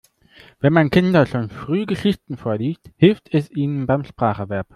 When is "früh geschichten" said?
1.51-2.35